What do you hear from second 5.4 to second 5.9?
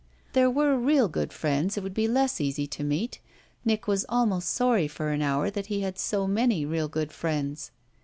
that he